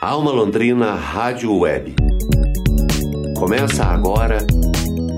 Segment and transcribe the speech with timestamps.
[0.00, 1.94] Alma Londrina Rádio Web.
[3.36, 4.38] Começa agora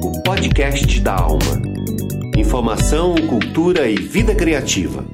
[0.03, 1.62] o podcast da Alma.
[2.37, 5.04] Informação, cultura e vida criativa.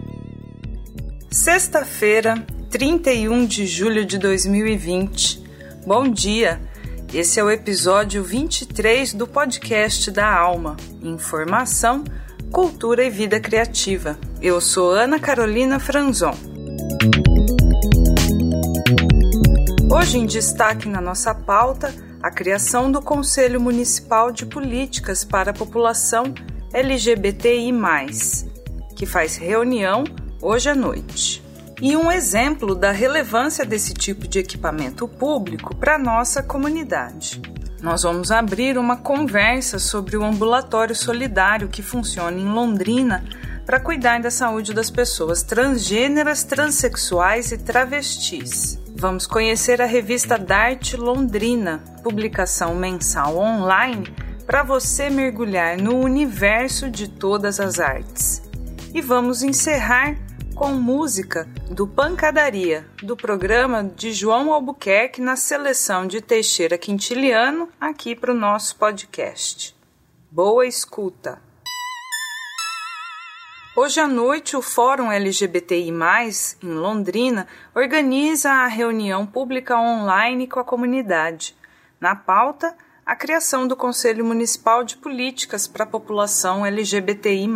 [1.31, 5.44] Sexta-feira, 31 de julho de 2020.
[5.87, 6.58] Bom dia.
[7.12, 10.78] Esse é o episódio 23 do podcast da Alma.
[11.03, 12.04] Informação,
[12.50, 14.19] cultura e vida criativa.
[14.40, 16.58] Eu sou Ana Carolina Franzon.
[19.91, 25.55] Hoje em destaque na nossa pauta, a criação do Conselho Municipal de Políticas para a
[25.55, 26.34] População
[26.74, 27.73] LGBTI+,
[28.95, 30.05] que faz reunião
[30.43, 31.43] hoje à noite.
[31.80, 37.41] E um exemplo da relevância desse tipo de equipamento público para nossa comunidade.
[37.80, 43.24] Nós vamos abrir uma conversa sobre o ambulatório solidário que funciona em Londrina
[43.65, 48.79] para cuidar da saúde das pessoas transgêneras, transexuais e travestis.
[49.01, 54.13] Vamos conhecer a revista Darte Londrina, publicação mensal online
[54.45, 58.43] para você mergulhar no universo de todas as artes.
[58.93, 60.19] E vamos encerrar
[60.52, 68.16] com música do Pancadaria, do programa de João Albuquerque na seleção de Teixeira Quintiliano, aqui
[68.16, 69.76] para o nosso podcast.
[70.28, 71.47] Boa escuta!
[73.80, 75.92] Hoje à noite, o Fórum LGBTI,
[76.64, 81.56] em Londrina, organiza a reunião pública online com a comunidade.
[82.00, 82.74] Na pauta,
[83.06, 87.48] a criação do Conselho Municipal de Políticas para a População LGBTI.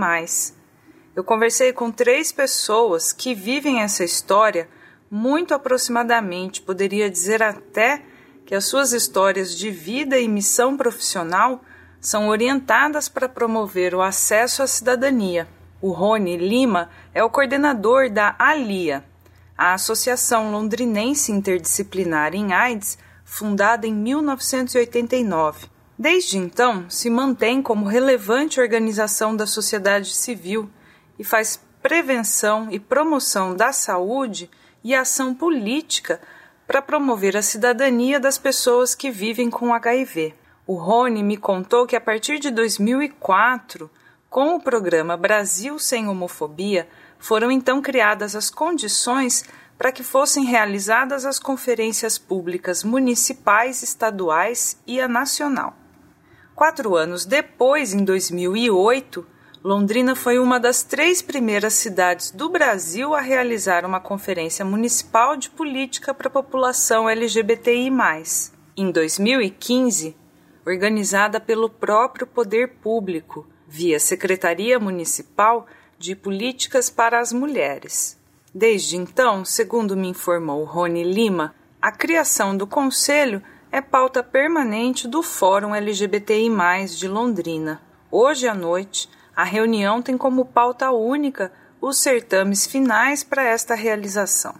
[1.17, 4.69] Eu conversei com três pessoas que vivem essa história
[5.11, 8.01] muito aproximadamente, poderia dizer até
[8.47, 11.65] que as suas histórias de vida e missão profissional
[12.01, 15.49] são orientadas para promover o acesso à cidadania.
[15.83, 19.05] O Rony Lima é o coordenador da ALIA,
[19.59, 25.67] a Associação Londrinense Interdisciplinar em AIDS, fundada em 1989.
[25.99, 30.71] Desde então, se mantém como relevante organização da sociedade civil
[31.19, 34.49] e faz prevenção e promoção da saúde
[34.85, 36.21] e ação política
[36.65, 40.33] para promover a cidadania das pessoas que vivem com HIV.
[40.65, 43.91] O Rony me contou que a partir de 2004
[44.33, 46.89] com o programa Brasil Sem Homofobia,
[47.19, 49.45] foram então criadas as condições
[49.77, 55.75] para que fossem realizadas as conferências públicas municipais, estaduais e a nacional.
[56.55, 59.27] Quatro anos depois, em 2008,
[59.63, 65.51] Londrina foi uma das três primeiras cidades do Brasil a realizar uma conferência municipal de
[65.51, 67.93] política para a população LGBTI.
[68.79, 70.17] Em 2015,
[70.65, 75.67] organizada pelo próprio poder público, via Secretaria Municipal
[75.99, 78.19] de Políticas para as Mulheres.
[78.55, 85.23] Desde então, segundo me informou Rony Lima, a criação do Conselho é pauta permanente do
[85.23, 86.51] Fórum LGBTI,
[86.99, 87.81] de Londrina.
[88.11, 91.51] Hoje à noite, a reunião tem como pauta única
[91.81, 94.55] os certames finais para esta realização.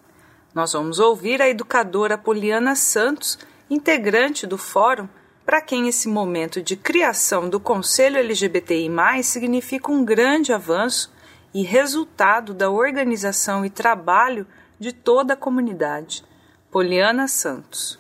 [0.55, 5.07] Nós vamos ouvir a educadora Poliana Santos, integrante do Fórum,
[5.45, 8.89] para quem esse momento de criação do Conselho LGBTI,
[9.23, 11.13] significa um grande avanço
[11.53, 14.47] e resultado da organização e trabalho
[14.79, 16.25] de toda a comunidade.
[16.71, 17.99] Poliana Santos.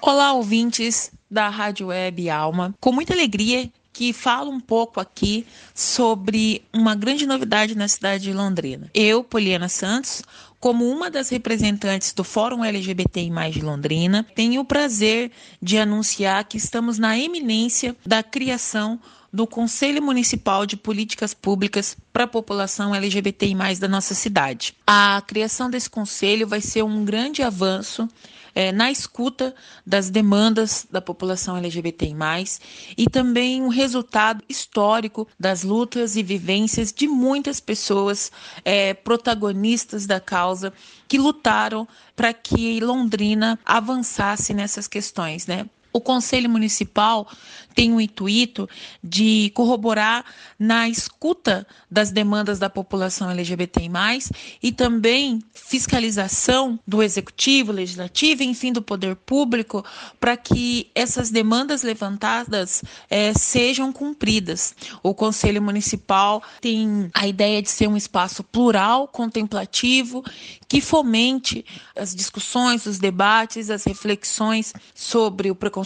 [0.00, 2.74] Olá, ouvintes da Rádio Web Alma.
[2.80, 8.32] Com muita alegria que falo um pouco aqui sobre uma grande novidade na cidade de
[8.32, 8.88] Londrina.
[8.94, 10.22] Eu, Poliana Santos,
[10.60, 16.58] como uma das representantes do Fórum LGBTI de Londrina, tenho o prazer de anunciar que
[16.58, 19.00] estamos na eminência da criação
[19.32, 24.74] do Conselho Municipal de Políticas Públicas para a população LGBTI da nossa cidade.
[24.86, 28.08] A criação desse conselho vai ser um grande avanço
[28.54, 29.54] é, na escuta
[29.86, 32.14] das demandas da população LGBTI,
[32.96, 38.30] e também um resultado histórico das lutas e vivências de muitas pessoas
[38.64, 40.72] é, protagonistas da causa
[41.08, 45.66] que lutaram para que Londrina avançasse nessas questões, né?
[45.92, 47.26] O Conselho Municipal
[47.74, 48.68] tem o intuito
[49.02, 50.24] de corroborar
[50.58, 53.80] na escuta das demandas da população LGBTI,
[54.62, 59.84] e também fiscalização do executivo, legislativo, enfim, do poder público,
[60.18, 64.74] para que essas demandas levantadas é, sejam cumpridas.
[65.02, 70.24] O Conselho Municipal tem a ideia de ser um espaço plural, contemplativo,
[70.68, 71.64] que fomente
[71.96, 75.79] as discussões, os debates, as reflexões sobre o preconceito,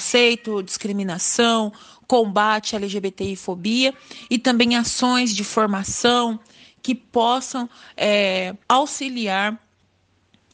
[0.62, 1.72] discriminação,
[2.06, 3.94] combate à LGBTI-fobia
[4.30, 6.38] e também ações de formação
[6.82, 9.58] que possam é, auxiliar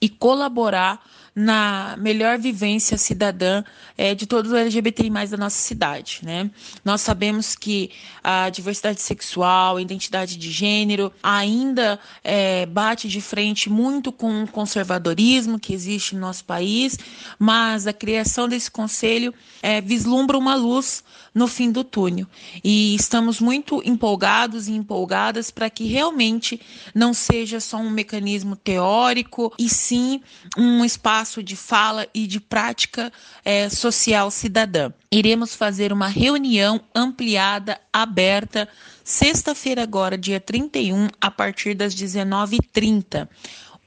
[0.00, 1.04] e colaborar
[1.40, 3.64] na melhor vivência cidadã
[3.96, 6.20] é, de todos os LGBTI da nossa cidade.
[6.22, 6.50] Né?
[6.84, 7.90] Nós sabemos que
[8.22, 14.48] a diversidade sexual, a identidade de gênero ainda é, bate de frente muito com o
[14.48, 16.98] conservadorismo que existe no nosso país,
[17.38, 19.32] mas a criação desse conselho
[19.62, 21.02] é, vislumbra uma luz
[21.34, 22.26] no fim do túnel.
[22.62, 26.60] E estamos muito empolgados e empolgadas para que realmente
[26.94, 30.20] não seja só um mecanismo teórico, e sim
[30.56, 33.12] um espaço de fala e de prática
[33.44, 34.92] é, social cidadã.
[35.10, 38.68] Iremos fazer uma reunião ampliada, aberta,
[39.02, 43.28] sexta-feira, agora, dia 31, a partir das 19h30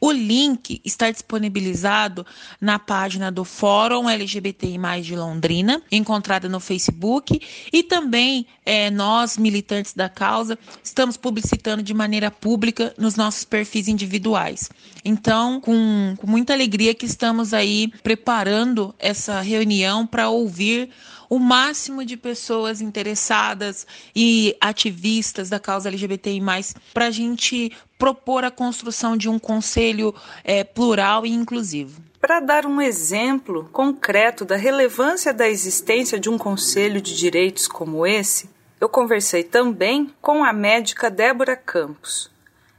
[0.04, 2.26] o link está disponibilizado
[2.60, 7.40] na página do Fórum LGBTI de Londrina, encontrada no Facebook,
[7.72, 13.88] e também é, nós, militantes da causa, estamos publicitando de maneira pública nos nossos perfis
[13.88, 14.70] individuais.
[15.06, 20.90] Então, com, com muita alegria que estamos aí preparando essa reunião para ouvir
[21.33, 26.39] o máximo de pessoas interessadas e ativistas da causa LGBTI,
[26.94, 30.13] para a gente propor a construção de um conselho
[30.44, 32.03] é, plural e inclusivo.
[32.21, 38.06] Para dar um exemplo concreto da relevância da existência de um conselho de direitos como
[38.06, 38.47] esse,
[38.80, 42.30] eu conversei também com a médica Débora Campos.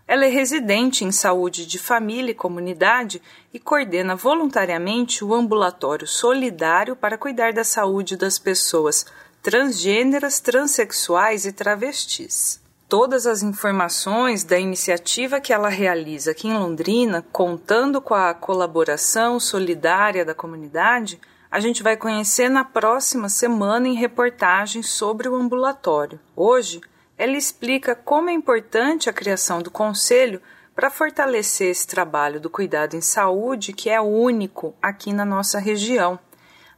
[0.06, 3.22] Ela é residente em saúde de família e comunidade
[3.52, 9.06] e coordena voluntariamente o ambulatório solidário para cuidar da saúde das pessoas
[9.42, 12.62] transgêneras, transexuais e travestis.
[12.86, 19.40] Todas as informações da iniciativa que ela realiza aqui em Londrina, contando com a colaboração
[19.40, 21.18] solidária da comunidade,
[21.50, 26.20] a gente vai conhecer na próxima semana em reportagens sobre o ambulatório.
[26.36, 26.80] Hoje,
[27.16, 30.42] ela explica como é importante a criação do conselho
[30.74, 36.18] para fortalecer esse trabalho do cuidado em saúde que é único aqui na nossa região.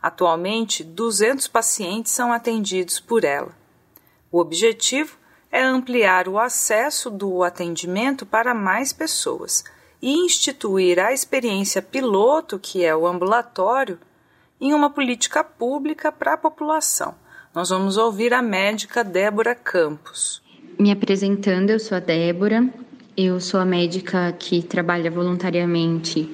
[0.00, 3.56] Atualmente, 200 pacientes são atendidos por ela.
[4.30, 5.16] O objetivo
[5.50, 9.64] é ampliar o acesso do atendimento para mais pessoas
[10.02, 13.98] e instituir a experiência piloto, que é o ambulatório,
[14.60, 17.14] em uma política pública para a população
[17.56, 20.42] nós vamos ouvir a médica Débora Campos.
[20.78, 22.68] Me apresentando, eu sou a Débora,
[23.16, 26.30] eu sou a médica que trabalha voluntariamente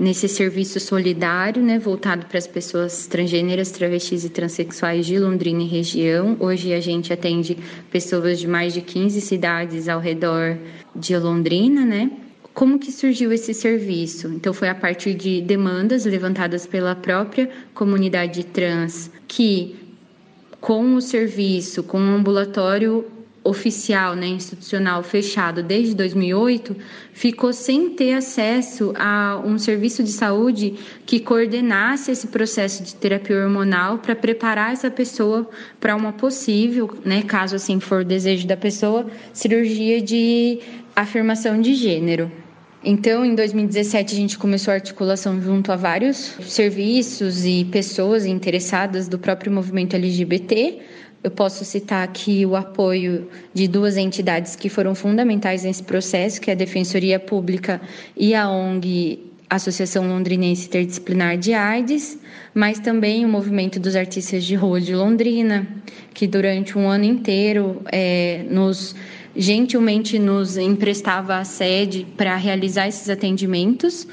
[0.00, 5.68] nesse serviço solidário, né, voltado para as pessoas transgêneras, travestis e transexuais de Londrina e
[5.68, 6.36] região.
[6.40, 7.56] Hoje a gente atende
[7.88, 10.58] pessoas de mais de 15 cidades ao redor
[10.96, 12.10] de Londrina, né?
[12.52, 14.26] Como que surgiu esse serviço?
[14.26, 19.83] Então foi a partir de demandas levantadas pela própria comunidade trans que
[20.64, 23.04] com o serviço, com o ambulatório
[23.44, 26.74] oficial, né, institucional fechado desde 2008,
[27.12, 33.44] ficou sem ter acesso a um serviço de saúde que coordenasse esse processo de terapia
[33.44, 35.46] hormonal para preparar essa pessoa
[35.78, 40.60] para uma possível, né, caso assim for o desejo da pessoa, cirurgia de
[40.96, 42.32] afirmação de gênero.
[42.86, 49.08] Então, em 2017, a gente começou a articulação junto a vários serviços e pessoas interessadas
[49.08, 50.80] do próprio movimento LGBT.
[51.22, 56.50] Eu posso citar aqui o apoio de duas entidades que foram fundamentais nesse processo, que
[56.50, 57.80] é a Defensoria Pública
[58.14, 62.18] e a ONG Associação Londrinense Interdisciplinar de AIDS,
[62.52, 65.66] mas também o movimento dos artistas de rua de Londrina,
[66.12, 68.94] que durante um ano inteiro é, nos
[69.36, 74.06] gentilmente nos emprestava a sede para realizar esses atendimentos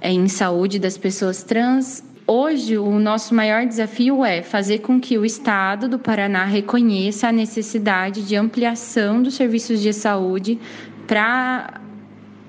[0.00, 2.02] é, em saúde das pessoas trans.
[2.26, 7.32] Hoje, o nosso maior desafio é fazer com que o Estado do Paraná reconheça a
[7.32, 10.58] necessidade de ampliação dos serviços de saúde
[11.06, 11.80] para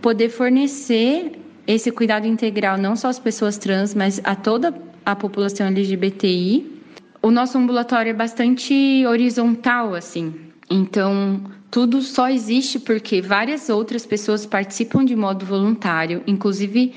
[0.02, 4.74] poder fornecer esse cuidado integral não só às pessoas trans, mas a toda
[5.06, 6.80] a população LGBTI.
[7.22, 10.34] O nosso ambulatório é bastante horizontal, assim.
[10.70, 11.42] Então,
[11.72, 16.94] tudo só existe porque várias outras pessoas participam de modo voluntário, inclusive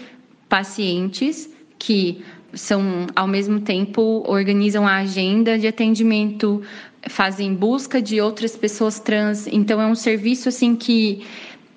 [0.49, 6.61] pacientes que são ao mesmo tempo organizam a agenda de atendimento,
[7.09, 9.47] fazem busca de outras pessoas trans.
[9.47, 11.25] Então é um serviço assim que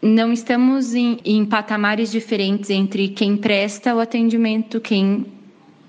[0.01, 5.25] não estamos em, em patamares diferentes entre quem presta o atendimento, quem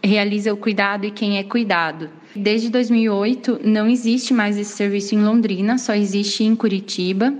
[0.02, 2.10] realiza o cuidado e quem é cuidado.
[2.34, 7.34] Desde 2008 não existe mais esse serviço em Londrina, só existe em Curitiba.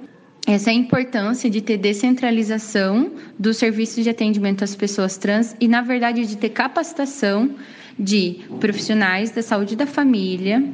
[0.46, 5.68] Essa é a importância de ter descentralização dos serviços de atendimento às pessoas trans e,
[5.68, 7.54] na verdade, de ter capacitação
[7.98, 10.64] de profissionais da saúde da família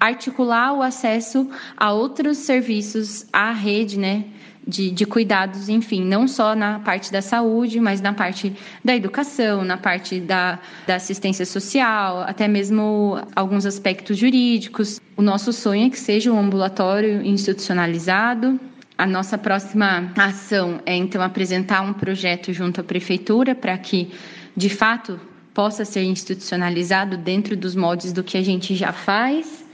[0.00, 1.46] articular o acesso
[1.76, 4.24] a outros serviços, à rede, né?
[4.66, 9.64] De, de, cuidados, enfim, não só na parte da saúde, mas na parte da educação,
[9.64, 15.00] na parte da, da assistência social, até mesmo alguns aspectos jurídicos.
[15.16, 18.60] O nosso sonho é que seja um ambulatório institucionalizado.
[18.96, 24.10] A nossa próxima ação é, então, apresentar um projeto junto à prefeitura para que,
[24.54, 25.18] de fato,
[25.54, 29.64] possa ser institucionalizado dentro dos moldes do que a gente já faz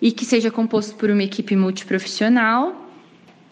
[0.00, 2.81] e que seja composto por uma equipe multiprofissional.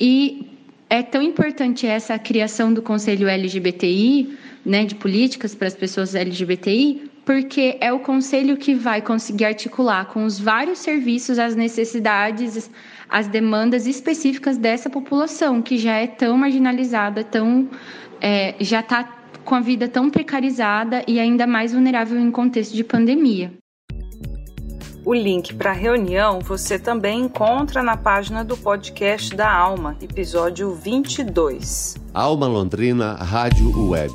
[0.00, 0.48] E
[0.88, 7.10] é tão importante essa criação do Conselho LGBTI, né, de políticas para as pessoas LGBTI,
[7.24, 12.70] porque é o conselho que vai conseguir articular com os vários serviços as necessidades,
[13.08, 17.68] as demandas específicas dessa população que já é tão marginalizada, tão
[18.20, 19.04] é, já está
[19.44, 23.52] com a vida tão precarizada e ainda mais vulnerável em contexto de pandemia.
[25.02, 30.74] O link para a reunião você também encontra na página do podcast da Alma, episódio
[30.74, 31.96] 22.
[32.12, 34.12] Alma Londrina Rádio Web.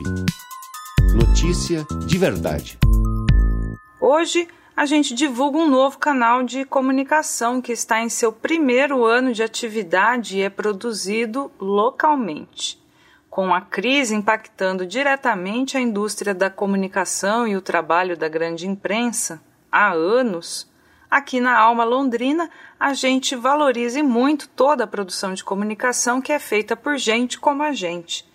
[1.15, 2.77] Notícia de verdade.
[4.00, 9.34] Hoje a gente divulga um novo canal de comunicação que está em seu primeiro ano
[9.34, 12.80] de atividade e é produzido localmente.
[13.27, 19.42] Com a crise impactando diretamente a indústria da comunicação e o trabalho da grande imprensa
[19.72, 20.70] há anos,
[21.09, 26.39] Aqui na Alma Londrina, a gente valoriza muito toda a produção de comunicação que é
[26.39, 28.25] feita por gente como a gente.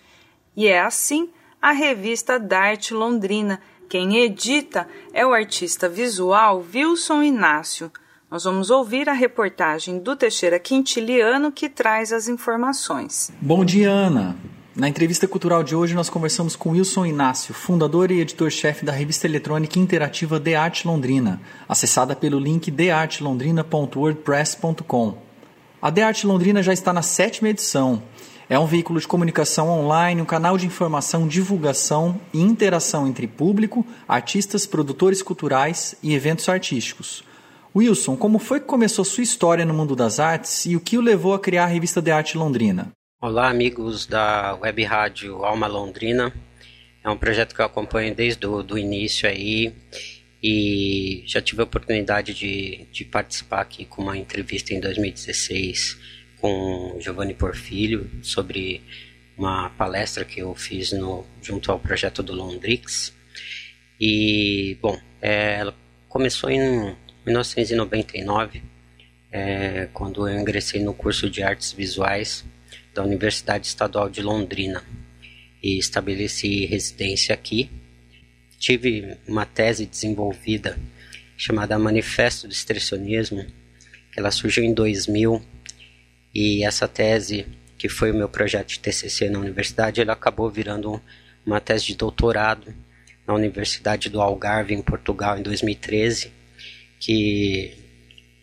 [0.57, 3.61] E é assim a revista Darte Londrina.
[3.89, 7.91] Quem edita é o artista visual Wilson Inácio.
[8.31, 13.33] Nós vamos ouvir a reportagem do Teixeira Quintiliano que traz as informações.
[13.41, 14.37] Bom dia, Ana.
[14.81, 19.27] Na entrevista cultural de hoje, nós conversamos com Wilson Inácio, fundador e editor-chefe da revista
[19.27, 25.19] eletrônica interativa The Art Londrina, acessada pelo link theartlondrina.wordpress.com.
[25.83, 28.03] A The Art Londrina já está na sétima edição.
[28.49, 33.85] É um veículo de comunicação online, um canal de informação, divulgação e interação entre público,
[34.09, 37.23] artistas, produtores culturais e eventos artísticos.
[37.77, 41.03] Wilson, como foi que começou sua história no mundo das artes e o que o
[41.03, 42.91] levou a criar a revista The Art Londrina?
[43.23, 46.33] Olá, amigos da Web Rádio Alma Londrina.
[47.05, 49.75] É um projeto que eu acompanho desde o do início aí
[50.43, 55.99] e já tive a oportunidade de, de participar aqui com uma entrevista em 2016
[56.41, 58.81] com Giovanni Porfílio sobre
[59.37, 63.15] uma palestra que eu fiz no, junto ao projeto do Londrix.
[64.01, 65.75] E, bom, é, ela
[66.09, 66.97] começou em
[67.27, 68.63] 1999,
[69.31, 72.47] é, quando eu ingressei no curso de artes visuais
[72.95, 74.83] da Universidade Estadual de Londrina
[75.63, 77.71] e estabeleci residência aqui.
[78.59, 80.79] Tive uma tese desenvolvida
[81.37, 83.47] chamada Manifesto do Expressionismo,
[84.13, 85.43] que ela surgiu em 2000
[86.35, 87.47] e essa tese,
[87.79, 91.01] que foi o meu projeto de TCC na universidade, ela acabou virando
[91.45, 92.75] uma tese de doutorado
[93.27, 96.33] na Universidade do Algarve, em Portugal, em 2013,
[96.99, 97.75] que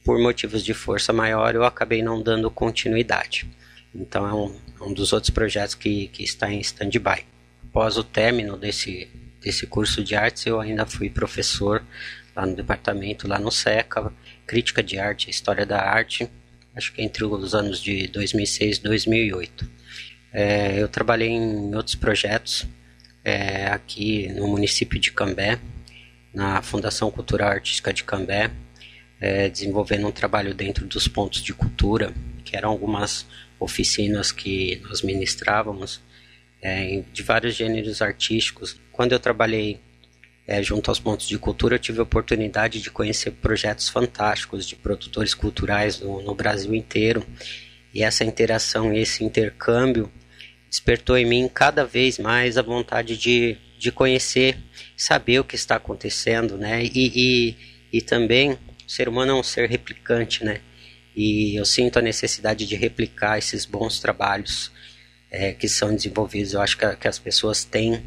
[0.04, 3.46] por motivos de força maior eu acabei não dando continuidade.
[3.94, 7.26] Então é um, um dos outros projetos que, que está em stand-by.
[7.70, 9.08] Após o término desse,
[9.42, 11.84] desse curso de artes, eu ainda fui professor
[12.36, 14.14] lá no departamento, lá no SECA,
[14.46, 16.30] Crítica de Arte, História da Arte,
[16.76, 19.70] acho que entre os anos de 2006 e 2008.
[20.32, 22.68] É, eu trabalhei em outros projetos
[23.26, 25.60] é, aqui no município de Cambé,
[26.34, 28.52] na Fundação Cultural Artística de Cambé,
[29.20, 32.14] é, desenvolvendo um trabalho dentro dos pontos de cultura,
[32.46, 33.26] que eram algumas
[33.60, 36.02] oficinas que nós ministrávamos
[36.62, 38.80] é, de vários gêneros artísticos.
[38.92, 39.80] Quando eu trabalhei
[40.48, 44.76] é, junto aos pontos de cultura, eu tive a oportunidade de conhecer projetos fantásticos de
[44.76, 47.26] produtores culturais no, no Brasil inteiro.
[47.94, 50.12] E essa interação e esse intercâmbio
[50.70, 54.58] despertou em mim cada vez mais a vontade de, de conhecer,
[54.96, 56.84] saber o que está acontecendo, né?
[56.84, 57.56] E, e,
[57.92, 60.62] e também o ser humano é um ser replicante, né?
[61.18, 64.72] E eu sinto a necessidade de replicar esses bons trabalhos
[65.32, 66.54] é, que são desenvolvidos.
[66.54, 68.04] Eu acho que, que as pessoas têm,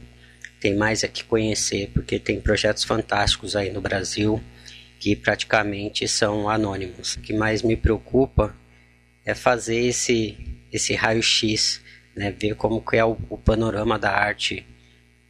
[0.60, 4.40] têm mais a que conhecer, porque tem projetos fantásticos aí no Brasil
[5.00, 7.16] que praticamente são anônimos.
[7.16, 8.54] O que mais me preocupa
[9.24, 10.38] é fazer esse,
[10.72, 11.80] esse raio-x,
[12.14, 14.64] né, ver como que é o, o panorama da arte,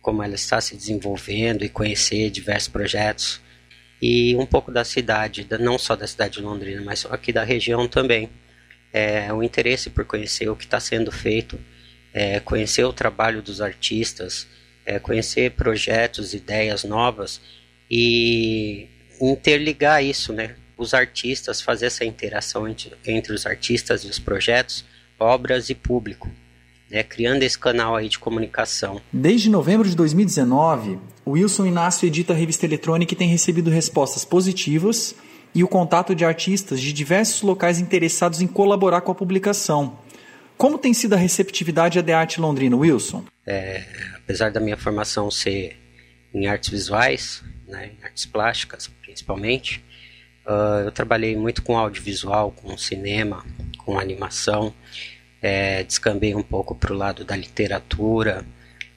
[0.03, 3.41] como ela está se desenvolvendo e conhecer diversos projetos
[4.01, 7.87] e um pouco da cidade, não só da cidade de Londrina, mas aqui da região
[7.87, 8.31] também.
[8.93, 11.61] É, o interesse por conhecer o que está sendo feito,
[12.13, 14.49] é, conhecer o trabalho dos artistas,
[14.85, 17.41] é, conhecer projetos, ideias novas
[17.89, 18.89] e
[19.21, 20.57] interligar isso, né?
[20.81, 24.85] os artistas, fazer essa interação entre, entre os artistas e os projetos,
[25.19, 26.31] obras e público,
[26.91, 29.01] né, criando esse canal aí de comunicação.
[29.13, 34.25] Desde novembro de 2019, o Wilson Inácio edita a revista eletrônica e tem recebido respostas
[34.25, 35.15] positivas
[35.55, 39.99] e o contato de artistas de diversos locais interessados em colaborar com a publicação.
[40.57, 43.25] Como tem sido a receptividade à The Arte Londrina, Wilson?
[43.47, 43.85] É,
[44.17, 45.77] apesar da minha formação ser
[46.35, 49.83] em artes visuais, né, em artes plásticas principalmente,
[50.47, 53.45] uh, eu trabalhei muito com audiovisual, com cinema,
[53.79, 54.73] com animação,
[55.43, 58.45] é, descambei um pouco para o lado da literatura,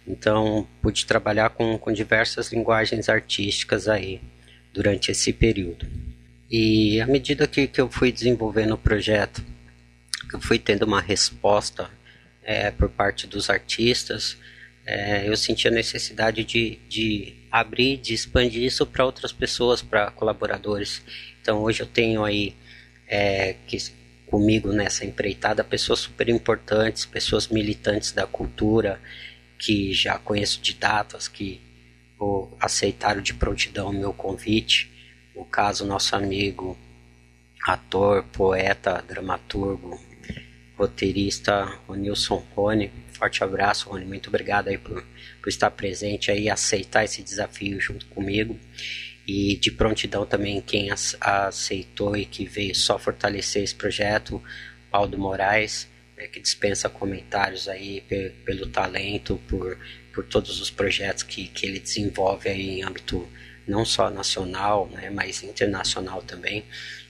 [0.07, 4.21] então pude trabalhar com, com diversas linguagens artísticas aí
[4.73, 5.87] durante esse período.
[6.49, 9.43] E à medida que, que eu fui desenvolvendo o projeto,
[10.29, 11.89] que eu fui tendo uma resposta
[12.43, 14.37] é, por parte dos artistas,
[14.85, 20.11] é, eu senti a necessidade de, de abrir, de expandir isso para outras pessoas, para
[20.11, 21.01] colaboradores.
[21.41, 22.53] Então hoje eu tenho aí
[23.07, 23.77] é, que,
[24.33, 28.99] comigo nessa empreitada pessoas super importantes, pessoas militantes da cultura,
[29.59, 31.61] que já conheço de datas, que
[32.59, 34.89] aceitaram de prontidão o meu convite.
[35.35, 36.75] No caso, nosso amigo,
[37.67, 40.01] ator, poeta, dramaturgo,
[40.75, 42.91] roteirista, o Nilson Rony.
[43.11, 44.03] Forte abraço, Rony.
[44.03, 45.05] Muito obrigado aí por,
[45.43, 48.59] por estar presente aí, aceitar esse desafio junto comigo.
[49.25, 50.89] E de prontidão também quem
[51.21, 54.43] aceitou e que veio só fortalecer esse projeto,
[54.91, 55.87] Aldo Moraes,
[56.17, 58.01] né, que dispensa comentários aí
[58.45, 59.77] pelo talento, por,
[60.13, 63.27] por todos os projetos que, que ele desenvolve aí em âmbito
[63.67, 66.65] não só nacional, né, mas internacional também.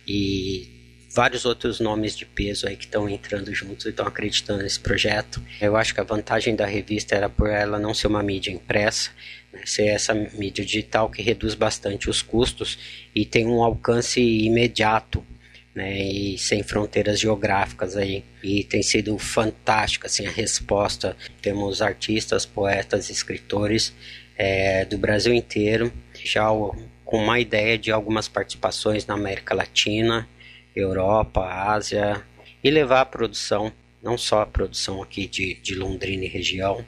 [0.08, 0.83] E
[1.14, 5.42] vários outros nomes de peso aí que estão entrando juntos e estão acreditando nesse projeto.
[5.62, 9.12] Eu acho que a vantagem da revista era por ela não ser uma mídia impressa,
[9.52, 12.80] né, ser essa mídia digital que reduz bastante os custos
[13.14, 15.24] e tem um alcance imediato.
[15.76, 22.46] Né, e sem fronteiras geográficas aí e tem sido fantástico assim a resposta temos artistas
[22.46, 23.92] poetas escritores
[24.38, 25.92] é, do Brasil inteiro
[26.24, 26.48] já
[27.14, 30.28] com uma ideia de algumas participações na América Latina,
[30.76, 32.24] Europa, Ásia
[32.64, 36.86] e levar a produção, não só a produção aqui de, de Londrina e região,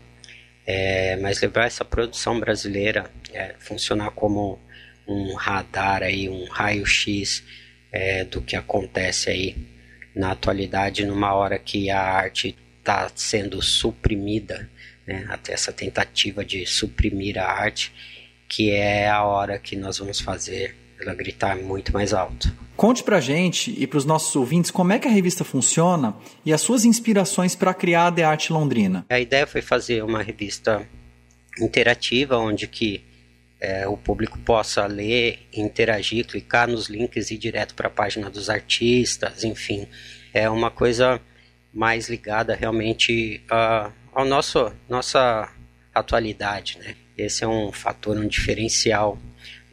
[0.65, 4.59] é, mas levar essa produção brasileira é, funcionar como
[5.07, 7.43] um radar aí, um raio-x
[7.91, 9.55] é, do que acontece aí
[10.15, 14.69] na atualidade, numa hora que a arte está sendo suprimida,
[15.05, 17.93] né, até essa tentativa de suprimir a arte
[18.47, 22.55] que é a hora que nós vamos fazer ela gritar muito mais alto.
[22.75, 26.51] Conte pra gente e para os nossos ouvintes como é que a revista funciona e
[26.51, 29.05] as suas inspirações para criar a The Arte Londrina.
[29.09, 30.85] A ideia foi fazer uma revista
[31.59, 33.01] interativa onde que
[33.61, 38.29] é, o público possa ler, interagir, clicar nos links e ir direto para a página
[38.29, 39.87] dos artistas, enfim,
[40.33, 41.21] é uma coisa
[41.73, 45.49] mais ligada realmente a, ao nosso nossa
[45.93, 46.95] atualidade, né?
[47.17, 49.17] Esse é um fator, um diferencial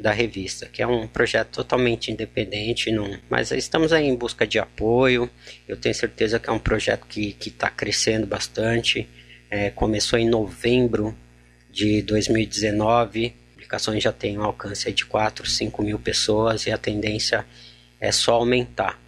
[0.02, 4.58] da revista, que é um projeto totalmente independente, não, mas estamos aí em busca de
[4.58, 5.30] apoio.
[5.66, 9.08] Eu tenho certeza que é um projeto que está crescendo bastante.
[9.48, 11.16] É, começou em novembro
[11.70, 17.46] de 2019, publicações já têm um alcance de 4, 5 mil pessoas e a tendência
[18.00, 19.00] é só aumentar.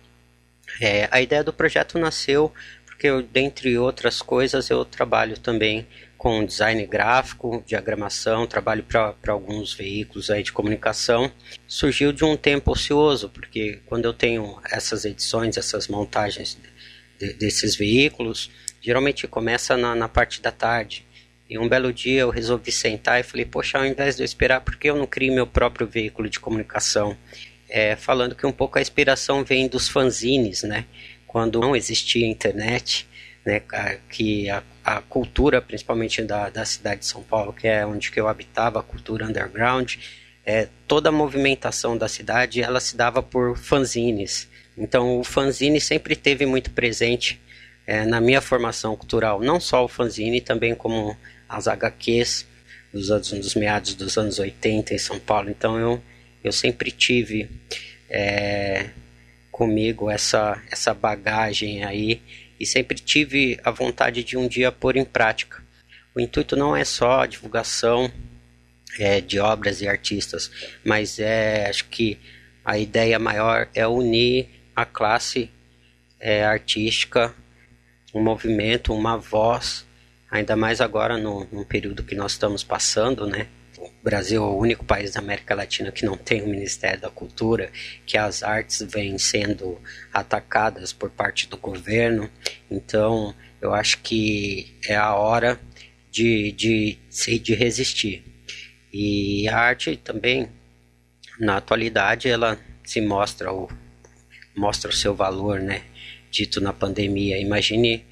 [0.81, 2.53] É, a ideia do projeto nasceu
[2.87, 5.87] porque, eu, dentre outras coisas, eu trabalho também
[6.25, 11.31] com design gráfico, diagramação, trabalho para alguns veículos aí de comunicação.
[11.69, 16.59] Surgiu de um tempo ocioso, porque quando eu tenho essas edições, essas montagens
[17.19, 21.07] de, desses veículos, geralmente começa na, na parte da tarde.
[21.47, 24.63] E um belo dia eu resolvi sentar e falei, poxa, ao invés de eu esperar,
[24.63, 27.15] por que eu não crio meu próprio veículo de comunicação?
[27.69, 30.87] É, falando que um pouco a inspiração vem dos fanzines, né?
[31.27, 33.07] Quando não existia internet,
[33.45, 33.61] né,
[34.09, 38.19] que a, a cultura, principalmente da, da cidade de São Paulo, que é onde que
[38.21, 39.97] eu habitava, a cultura underground,
[40.47, 44.49] é, toda a movimentação da cidade ela se dava por fanzines.
[44.77, 47.41] Então o fanzine sempre teve muito presente
[47.87, 51.17] é, na minha formação cultural, não só o fanzine, também como
[51.49, 52.47] as HQs
[52.93, 55.51] dos, anos, dos meados dos anos 80 em São Paulo.
[55.51, 56.03] Então eu,
[56.43, 57.49] eu sempre tive
[58.09, 58.91] é,
[59.51, 62.21] comigo essa, essa bagagem aí
[62.59, 65.63] e sempre tive a vontade de um dia pôr em prática.
[66.15, 68.11] O intuito não é só a divulgação
[68.99, 70.51] é, de obras e artistas,
[70.85, 72.19] mas é acho que
[72.65, 75.51] a ideia maior é unir a classe
[76.21, 77.35] é, artística,
[78.15, 79.85] um movimento, uma voz,
[80.31, 83.49] ainda mais agora no, no período que nós estamos passando, né?
[84.03, 87.71] Brasil é o único país da América Latina que não tem o Ministério da Cultura,
[88.07, 89.81] que as artes vêm sendo
[90.13, 92.31] atacadas por parte do governo.
[92.71, 95.61] Então, eu acho que é a hora
[96.11, 96.99] de, de,
[97.39, 98.23] de resistir.
[98.93, 100.49] E a arte também,
[101.41, 103.69] na atualidade, ela se mostra o,
[104.55, 105.83] mostra o seu valor, né?
[106.31, 107.39] Dito na pandemia.
[107.39, 108.05] Imagine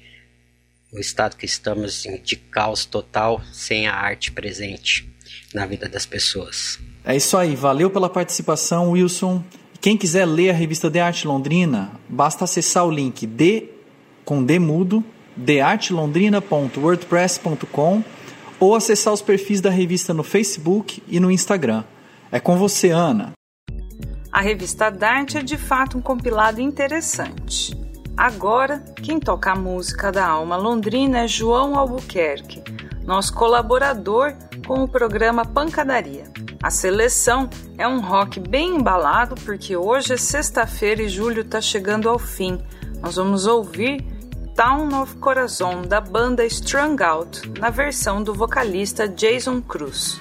[0.91, 5.12] o estado que estamos de caos total sem a arte presente
[5.53, 6.79] na vida das pessoas.
[7.05, 9.41] É isso aí, valeu pela participação, Wilson.
[9.81, 13.69] Quem quiser ler a revista De Arte Londrina, basta acessar o link de
[14.23, 15.03] com demudo
[15.35, 18.03] deartelondrina.wordpress.com
[18.59, 21.83] ou acessar os perfis da revista no Facebook e no Instagram.
[22.31, 23.33] É com você, Ana.
[24.31, 27.77] A revista Darte é de fato um compilado interessante.
[28.15, 32.63] Agora, quem toca a música da alma londrina é João Albuquerque,
[33.05, 34.33] nosso colaborador
[34.65, 36.25] com o programa Pancadaria.
[36.61, 42.09] A seleção é um rock bem embalado porque hoje é sexta-feira e julho está chegando
[42.09, 42.59] ao fim.
[43.01, 44.01] Nós vamos ouvir
[44.55, 50.19] Town of Corazon da banda Strung Out na versão do vocalista Jason Cruz.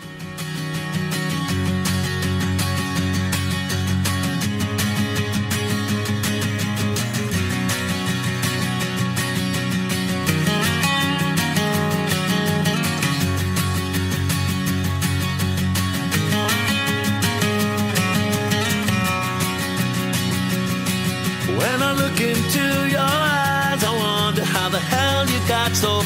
[25.82, 26.02] Still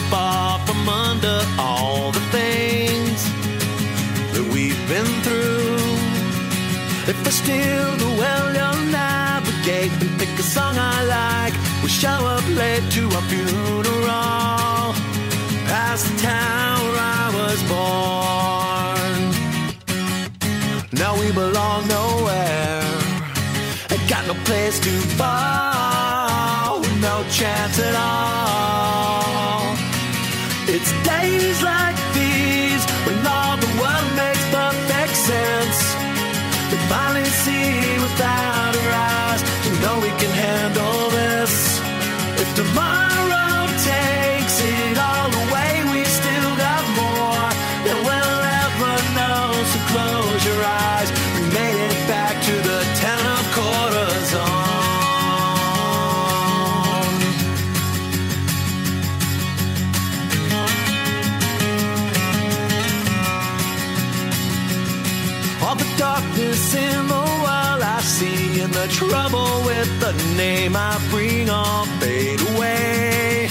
[2.13, 3.21] the things
[4.33, 5.77] that we've been through.
[7.13, 11.55] If I steal the well you'll navigate and pick a song I like.
[11.81, 14.95] We'll show up late to a funeral.
[15.69, 19.21] Past the town where I was born.
[21.01, 22.85] Now we belong nowhere.
[23.93, 26.81] Ain't got no place to fall.
[27.09, 28.46] No chance at all.
[31.39, 35.79] Days like these when all the world makes perfect sense
[36.71, 39.43] we finally see without our eyes.
[39.67, 41.53] You know we can handle this.
[42.41, 43.26] If tomorrow
[69.87, 73.49] with the name I bring all fade away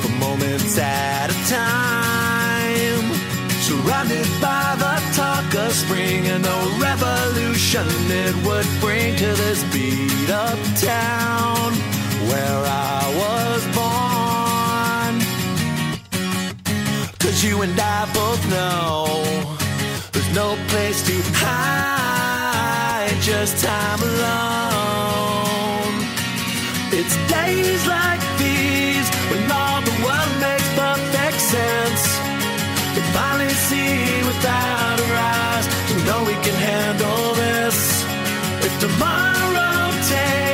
[0.00, 3.12] for moments at a time.
[3.60, 10.30] Surrounded by the talk of spring and the revolution it would bring to this beat
[10.30, 11.72] up town
[12.30, 15.14] where I was born.
[17.18, 19.56] Cause you and I both know
[20.12, 24.75] there's no place to hide, just time alone.
[27.46, 32.02] Days like these when all the world makes perfect sense.
[32.94, 33.94] We finally see
[34.30, 37.78] without our eyes, we know we can handle this.
[38.66, 40.45] If tomorrow takes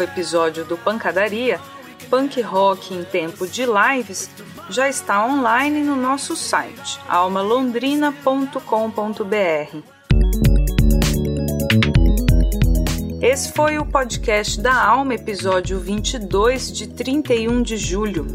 [0.00, 1.60] novo episódio do Pancadaria,
[2.08, 4.30] Punk Rock em Tempo de Lives,
[4.70, 9.76] já está online no nosso site almalondrina.com.br.
[13.20, 18.26] Esse foi o podcast da Alma, episódio 22 de 31 de julho.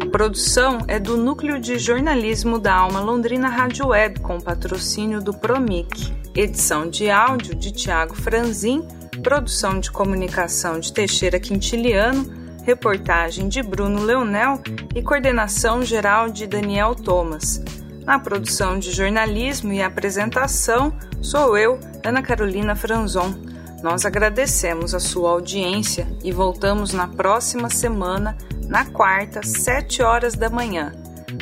[0.00, 5.34] A produção é do Núcleo de Jornalismo da Alma Londrina Rádio Web, com patrocínio do
[5.34, 6.12] Promic.
[6.34, 8.86] Edição de áudio de Tiago Franzin,
[9.22, 14.60] produção de comunicação de Teixeira Quintiliano, reportagem de Bruno Leonel
[14.94, 17.62] e coordenação geral de Daniel Thomas.
[18.04, 23.34] Na produção de jornalismo e apresentação, sou eu, Ana Carolina Franzon.
[23.82, 30.50] Nós agradecemos a sua audiência e voltamos na próxima semana, na quarta, 7 horas da
[30.50, 30.92] manhã,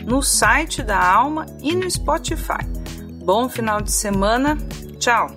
[0.05, 2.65] no site da Alma e no Spotify.
[3.25, 4.57] Bom final de semana.
[4.99, 5.29] Tchau!